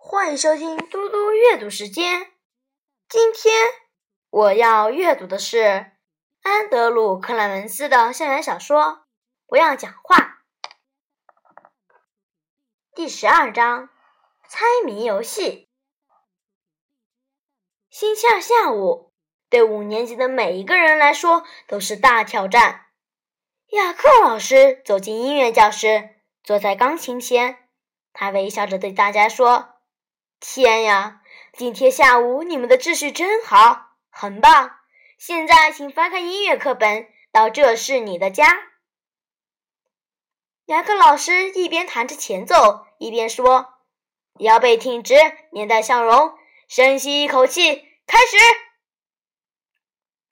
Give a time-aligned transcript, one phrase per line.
[0.00, 2.30] 欢迎收听嘟嘟阅读时间。
[3.08, 3.52] 今天
[4.30, 5.90] 我要阅读的是
[6.40, 8.82] 安德鲁·克莱文斯的校园小说
[9.46, 10.16] 《不要讲话》
[12.94, 13.90] 第十二章：
[14.48, 15.68] 猜谜游戏。
[17.90, 19.12] 星期二下午，
[19.50, 22.86] 对五年级的每一个人来说都是大挑战。
[23.70, 27.68] 雅克老师走进音乐教室，坐在钢琴前，
[28.12, 29.74] 他微笑着对大家说。
[30.40, 31.20] 天呀！
[31.52, 34.78] 今天下午你们的秩序真好，很棒。
[35.18, 38.68] 现在请翻开音乐课本，到这是你的家。
[40.66, 43.74] 雅克老师一边弹着前奏，一边说
[44.38, 45.14] ：“腰背挺直，
[45.50, 48.36] 面带笑容，深吸一口气，开始。”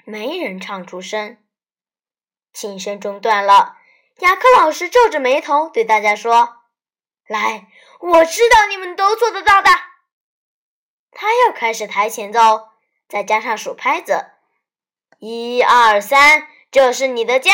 [0.06, 1.38] 没人唱出声，
[2.52, 3.76] 琴声中断了。
[4.20, 6.58] 雅克老师皱着眉头对大家说
[7.26, 7.66] ：“来，
[7.98, 9.70] 我知道你们都做得到的。”
[11.18, 12.68] 他又开始抬前奏，
[13.08, 14.32] 再加上数拍子，
[15.18, 17.52] 一二三，这是你的家。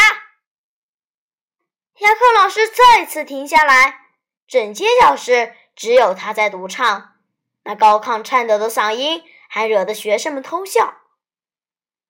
[1.99, 4.01] 雅克老师再次停下来，
[4.49, 7.13] 整间教室只有他在独唱，
[7.63, 10.97] 那高亢颤抖的嗓音还惹得学生们偷笑。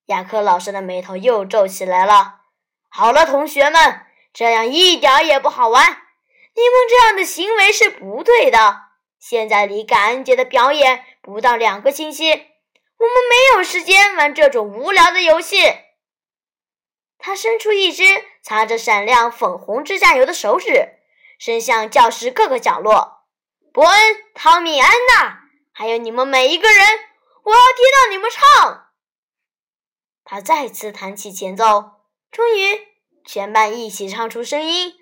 [0.06, 2.40] 雅克老师的眉头又皱起来了。
[2.88, 8.91] 好了，同学们，这样一点也不好玩，你们这样的行为是不对的。
[9.22, 11.04] 现在离感恩节的表演。
[11.22, 15.58] 不到两个星期，我们没有时间玩这种无聊的游戏。
[17.16, 18.02] 他伸出一只
[18.42, 20.98] 擦着闪亮粉红指甲油的手指，
[21.38, 23.28] 伸向教室各个角落。
[23.72, 25.42] 伯恩、汤米、安娜，
[25.72, 26.84] 还有你们每一个人，
[27.44, 28.88] 我要听到你们唱。
[30.24, 31.92] 他再次弹起前奏，
[32.32, 32.88] 终于，
[33.24, 34.94] 全班一起唱出声音：“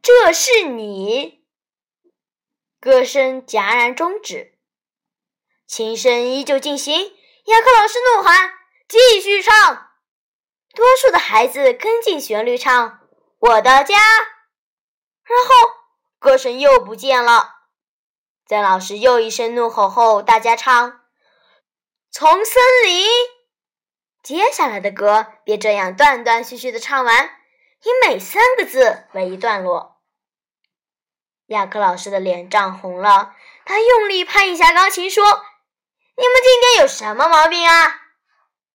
[0.00, 1.44] 这是你。”
[2.86, 4.52] 歌声戛然终止。
[5.66, 8.52] 琴声依旧进行，雅克老师怒喊
[8.86, 9.88] ：“继续唱！”
[10.72, 13.00] 多数的孩子跟进旋律唱
[13.40, 13.98] ：“我的家。”
[15.26, 15.72] 然后
[16.20, 17.54] 歌声又不见了。
[18.46, 21.00] 在老师又一声怒吼后，大家唱
[22.12, 23.04] ：“从森林。”
[24.22, 27.36] 接下来的歌便这样断断续续的唱完，
[27.82, 29.95] 以每三个字为一段落。
[31.46, 33.34] 雅克老师的脸涨红了，
[33.64, 35.24] 他用力拍一下钢琴，说。
[36.18, 38.00] 你们今天有什么毛病啊？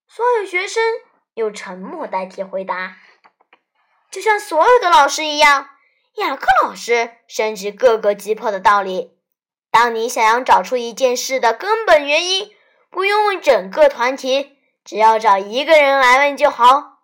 [0.07, 0.83] 所有学生
[1.33, 2.97] 用沉默代替回答，
[4.11, 5.69] 就像所有的老师一样。
[6.17, 9.17] 雅克老师深知各个击破的道理：
[9.71, 12.51] 当你想要找出一件事的根本原因，
[12.91, 16.99] 不用问整个团体，只要找一个人来问就好。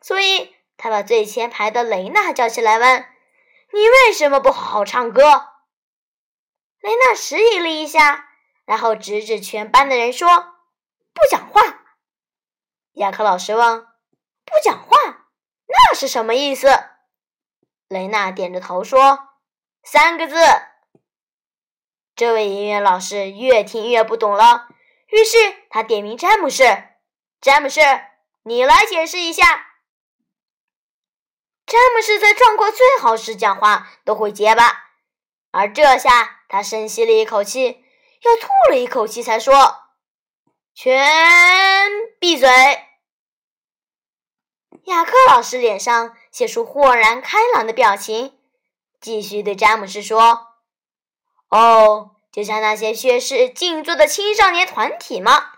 [0.00, 3.04] 所以，他把最前排的雷娜叫起来问
[3.74, 5.22] ：“你为什么不好好唱歌？”
[6.80, 8.30] 雷娜迟疑了一下。
[8.66, 10.26] 然后指指全班的人说
[11.12, 11.60] ：“不讲话。”
[12.96, 13.80] 雅克老师问
[14.46, 14.96] ：“不讲话，
[15.66, 16.68] 那是什么意思？”
[17.88, 19.18] 雷娜点着头说
[19.84, 20.36] ：“三个字。”
[22.16, 24.68] 这位音乐老师越听越不懂了，
[25.08, 25.36] 于是
[25.68, 26.64] 他点名詹姆士
[27.42, 27.82] ：“詹姆士，
[28.44, 29.66] 你来解释一下。”
[31.94, 34.86] 詹姆士在状况最好时讲话都会结巴，
[35.52, 37.84] 而这下他深吸了一口气。
[38.22, 39.76] 又吐了一口气，才说
[40.74, 42.48] ：“全闭嘴。”
[44.86, 48.36] 雅克老师脸上写出豁然开朗的表情，
[49.00, 50.48] 继续对詹姆斯说
[51.50, 55.52] ：“哦，就像那些学识静坐的青少年团体吗？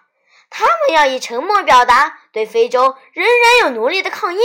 [0.50, 4.38] 他们要以沉默表达对非洲仍然有奴隶的抗议。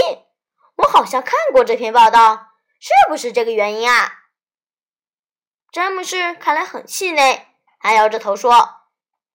[0.81, 2.47] 我好像看过这篇报道，
[2.79, 4.19] 是不是这个原因啊？”
[5.71, 7.47] 詹姆斯看来很气馁。
[7.79, 8.81] 他摇着头说：“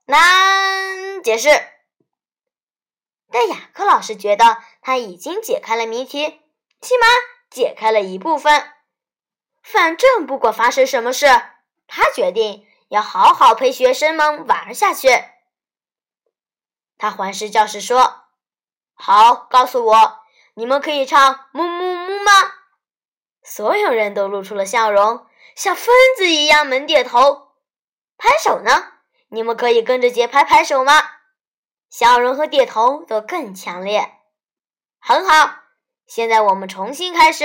[0.07, 1.49] 难解释。”
[3.33, 6.41] 但雅克老师觉得他已经解开了谜题，
[6.81, 7.07] 起码
[7.51, 8.73] 解开了一部分。
[9.63, 11.27] 反正不管发生什么事，
[11.89, 15.09] 他决定要好好陪学生们玩下去。
[16.97, 18.27] 他环视教室说
[18.95, 20.21] ：“好，告诉我，
[20.57, 22.33] 你们可以唱《木木木》吗？”
[23.45, 27.53] 所有人都露出了笑容，像疯子一样猛点头。
[28.19, 28.95] 拍手呢？
[29.29, 30.93] 你们可以跟着节拍拍手吗？
[31.89, 34.15] 笑容和点头都更强烈。
[34.99, 35.61] 很好，
[36.07, 37.45] 现在我们重新开始。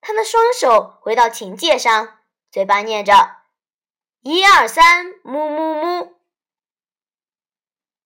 [0.00, 2.18] 他的双手回到琴键上，
[2.50, 3.38] 嘴巴念着
[4.22, 6.16] “一二三，木木木”。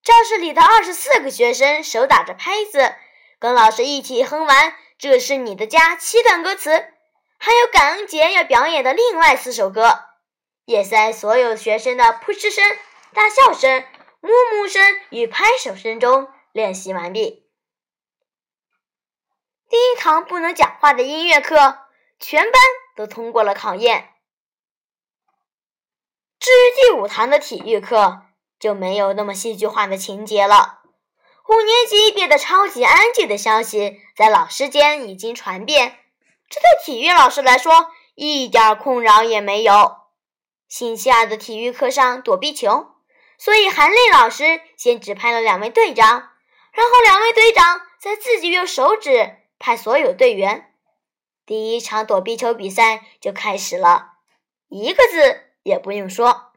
[0.02, 2.94] 教室里的二十四个学生手打着拍子，
[3.38, 6.70] 跟老师一起哼完“这是你的家”七段歌词，
[7.38, 10.04] 还有感恩节要表演的另外四首歌。
[10.64, 12.64] 也在所有学生的扑哧声、
[13.12, 13.84] 大笑声、
[14.20, 17.46] 木木声与拍手声中练习完毕。
[19.68, 21.78] 第一堂不能讲话的音乐课，
[22.18, 22.52] 全班
[22.96, 24.14] 都通过了考验。
[26.40, 28.22] 至于第五堂的体育课，
[28.58, 30.80] 就没有那么戏剧化的情节了。
[31.48, 35.98] 五年级变得超级安静的消息在老师间已经传遍，
[36.48, 39.96] 这对体育老师来说一点困扰也没有。
[40.68, 42.88] 星期二的体育课上躲避球，
[43.38, 46.30] 所以韩丽老师先指派了两位队长，
[46.72, 50.72] 然后两位队长再自己用手指派所有队员。
[51.46, 54.14] 第一场躲避球比赛就开始了，
[54.68, 56.50] 一个字也不用说。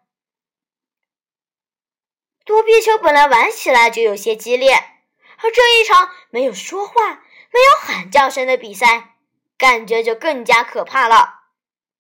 [2.50, 9.18] 躲避球本来玩起来就有些激烈，而这一场没有说话、没有喊叫声的比赛，
[9.56, 11.42] 感觉就更加可怕了。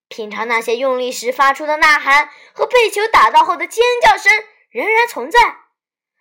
[0.07, 4.33] 平常那些用力时发出的呐喊和被球打到后的尖叫声
[4.71, 5.39] 仍然存在，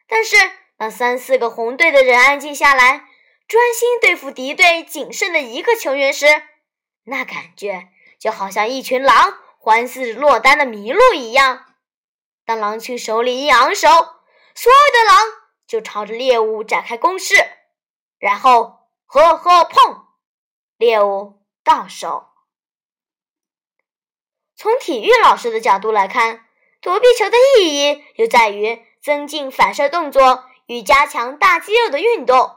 [0.06, 0.36] 但是
[0.76, 3.06] 当三四个红队的人安静下来，
[3.48, 6.26] 专心对付敌对仅剩的一个球员时，
[7.04, 7.88] 那感觉
[8.20, 11.64] 就好像一群狼环视落单的麋鹿一样。
[12.44, 13.88] 当狼群手里一昂首，
[14.60, 15.20] 所有的狼
[15.68, 17.36] 就朝着猎物展开攻势，
[18.18, 20.08] 然后呵呵碰，
[20.76, 22.26] 猎物到手。
[24.56, 26.44] 从体育老师的角度来看，
[26.80, 32.56] 躲避球的意义又在于增进反射动作与加强大肌肉的运动。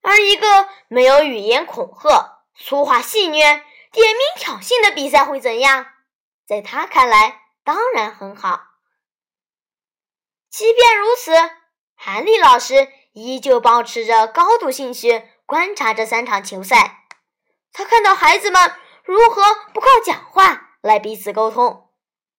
[0.00, 3.32] 而一个没有语言恐吓、粗话戏谑、
[3.92, 5.88] 点名挑衅的比赛会怎样？
[6.46, 8.75] 在他看来，当然很好。
[10.56, 11.32] 即便如此，
[11.96, 17.04] 韩立老师依旧保持着高度兴趣观察这三场球赛。
[17.74, 18.74] 他看到孩子们
[19.04, 19.42] 如何
[19.74, 20.78] 不靠讲话。
[20.80, 21.90] 来彼此沟通，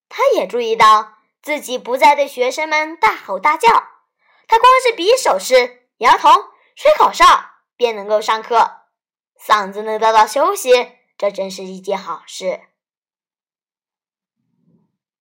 [0.10, 3.70] 他也注意到自己不再对学生们大吼大叫，
[4.48, 6.32] 他光是比手势、摇头、
[6.76, 7.26] 吹口哨
[7.76, 8.86] 便能够上课，
[9.40, 10.72] 嗓子能得到休息，
[11.20, 12.62] 这真是一件好事。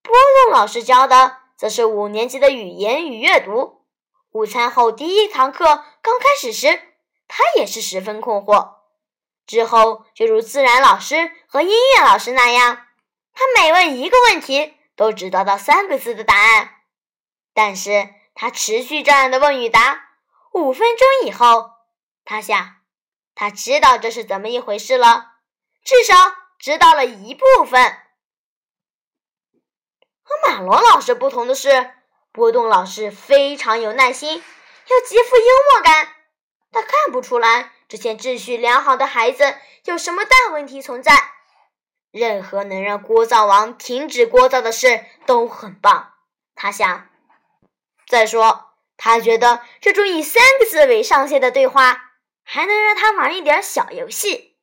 [0.01, 0.15] 波
[0.45, 3.81] 动老师教的则是五年级的语言与阅读。
[4.31, 5.65] 午餐后第一堂课
[6.01, 6.79] 刚开始时，
[7.27, 8.75] 他也是十分困惑，
[9.47, 12.85] 之后就如自然老师和音乐老师那样。
[13.33, 16.75] 他每问一个问题，都只得到三个字的答案。
[17.53, 20.09] 但是他持续这样的问与答，
[20.53, 21.71] 五分钟以后，
[22.23, 22.75] 他想，
[23.33, 25.33] 他知道这是怎么一回事了，
[25.83, 26.15] 至少
[26.59, 27.97] 知道了一部分。
[30.27, 31.91] 和马罗老师不同的是，
[32.33, 36.09] 波动老师非常有耐心，又极富幽默感。
[36.69, 41.13] 他看不出来这些秩序良好的孩子有什么大问题存在。
[42.11, 46.13] 任何能让聒噪王停止聒噪的事都很棒，
[46.55, 47.07] 他想。
[48.05, 52.11] 再说，他觉得这种以三个字为上限的对话，
[52.43, 54.56] 还能让他玩一点小游戏。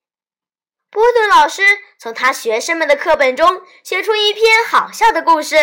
[0.94, 1.64] 波顿老师
[1.98, 5.56] 从他学生们的课本中写出一篇好笑的故事，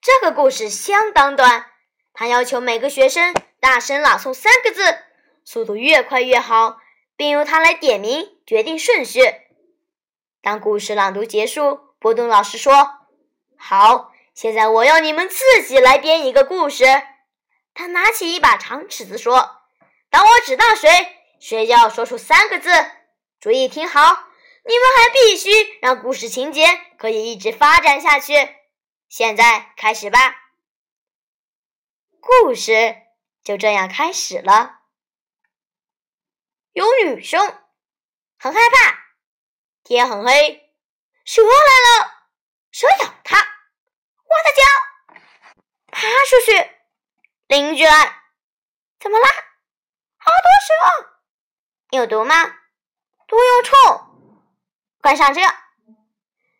[0.00, 1.66] 这个故事相当短。
[2.14, 4.96] 他要求每个学生大声朗诵三个字，
[5.44, 6.78] 速度越快越好，
[7.16, 9.20] 并由他来点名决定顺序。
[10.40, 13.00] 当故事朗读结束，波顿老师说
[13.58, 16.86] ：“好，现在我要你们自己来编一个故事。”
[17.74, 19.50] 他拿起一把长尺子说
[20.08, 20.88] ：“当我指到谁，
[21.38, 22.70] 谁就要说出三个字。
[23.38, 24.28] 注意听好，
[24.64, 26.66] 你们还必须让故事情节
[26.98, 28.34] 可以一直发展下去。
[29.08, 30.36] 现在开始吧。”
[32.20, 32.96] 故事
[33.42, 34.80] 就这样开始了。
[36.72, 37.40] 有女生
[38.38, 39.02] 很害怕。
[39.84, 40.72] 天很黑，
[41.24, 42.28] 蛇来了，
[42.70, 45.18] 蛇咬她，我的脚，
[45.88, 46.70] 爬出去。
[47.48, 48.22] 邻居来，
[49.00, 49.28] 怎么啦？
[50.16, 50.48] 好多
[51.00, 51.18] 蛇，
[51.90, 52.44] 有毒吗？
[53.26, 53.72] 毒又臭，
[55.02, 55.40] 快上车！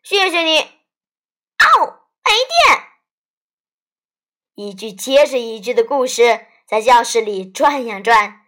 [0.03, 0.59] 谢谢你。
[0.59, 2.83] 哦，没电。
[4.55, 8.41] 一句接着一句的故事在教室里转呀转。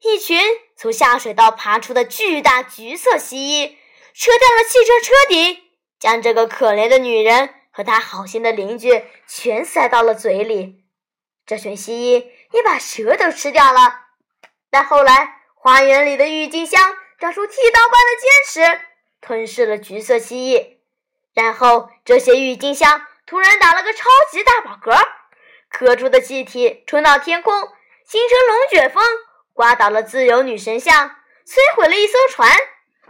[0.00, 0.40] 一群
[0.76, 3.76] 从下水道爬出的巨大橘色蜥蜴。
[4.14, 5.62] 扯掉了汽车车顶，
[5.98, 10.86] 将这个可怜的女人和她好心的邻居全塞到了嘴里。
[11.44, 14.06] 这群蜥蜴也把蛇都吃掉了。
[14.70, 18.30] 但后来，花园里的郁金香长出剃刀般的尖
[18.78, 18.80] 齿，
[19.26, 20.76] 吞噬了橘色蜥蜴。
[21.34, 24.96] 然后，这些郁金香突然打了个超级大饱嗝，
[25.70, 27.52] 咳出的气体冲到天空，
[28.06, 29.04] 形成龙卷风，
[29.52, 31.08] 刮倒了自由女神像，
[31.44, 32.50] 摧毁了一艘船。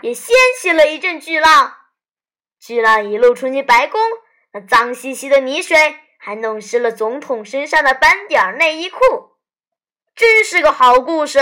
[0.03, 1.75] 也掀起了一阵巨浪，
[2.61, 3.99] 巨浪一路冲进白宫，
[4.53, 8.99] 那脏兮兮的泥水还弄湿了总统身上的斑点内衣裤，
[10.15, 11.41] 真是个好故事。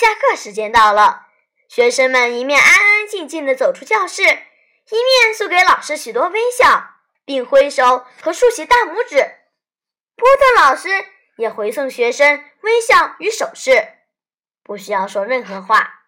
[0.00, 1.26] 下课时间到了，
[1.68, 6.94] 学生们一面安安静静的走出教室，一面送给老师许多微笑，
[7.26, 9.16] 并挥手和竖起大拇指。
[10.16, 10.88] 波特老师
[11.36, 13.88] 也回送学生微笑与手势，
[14.62, 16.06] 不需要说任何话。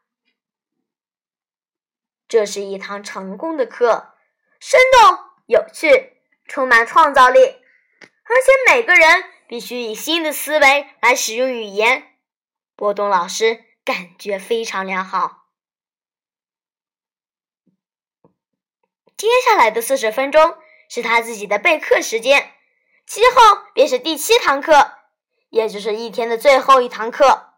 [2.27, 4.15] 这是一堂成功的课，
[4.59, 12.17] 生动有趣，充满创造力，而且每个人必须以新的思维来使用语言。
[12.75, 13.67] 波动老师。
[13.85, 15.47] 感觉非常良好。
[19.17, 20.57] 接下来的四十分钟
[20.89, 22.53] 是他自己的备课时间，
[23.07, 24.93] 其后便是第七堂课，
[25.51, 27.51] 也就是一天的最后一堂课。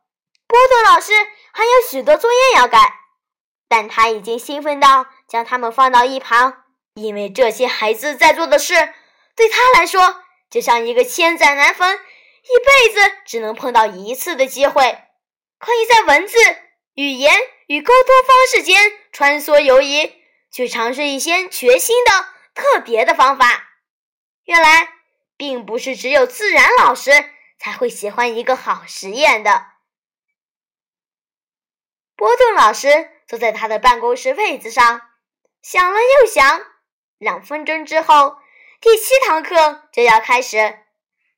[0.46, 1.12] 波特老师
[1.52, 3.00] 还有许多作业要改，
[3.66, 6.64] 但他已经兴奋到将它们放到一旁，
[6.94, 8.74] 因为这些孩子在做的事
[9.34, 14.98] 对他来说就像一个千载难逢、一辈子只能碰到一次的机会。
[15.64, 16.36] 可以在文字、
[16.92, 17.34] 语言
[17.68, 20.12] 与沟通方式间穿梭游移，
[20.50, 22.10] 去尝试一些全新的、
[22.54, 23.70] 特别的方法。
[24.44, 24.92] 原来，
[25.38, 27.10] 并不是只有自然老师
[27.58, 29.68] 才会喜欢一个好实验的。
[32.14, 35.00] 波顿老师坐在他的办公室位子上，
[35.62, 36.62] 想了又想。
[37.16, 38.36] 两分钟之后，
[38.82, 40.78] 第七堂课就要开始。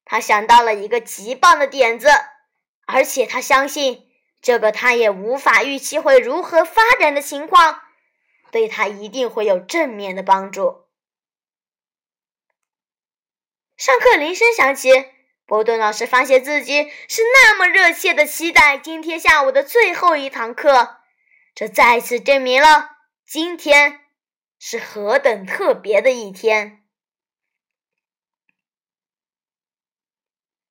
[0.04, 2.08] 他想到了一个极棒的点子，
[2.86, 4.05] 而且他相信。
[4.40, 7.82] 这个他也无法预期会如何发展的情况，
[8.50, 10.86] 对他一定会有正面的帮助。
[13.76, 14.90] 上课铃声响起，
[15.44, 20.98] 波顿老师发现自己是那么热切的期待今天下午的最后一堂课，
[21.54, 22.90] 这再次证明了
[23.26, 24.00] 今天
[24.58, 26.84] 是何等特别的一天。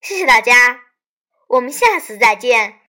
[0.01, 0.81] 谢谢大家，
[1.47, 2.81] 我们下次再见。